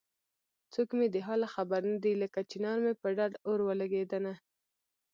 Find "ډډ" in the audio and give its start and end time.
3.17-3.31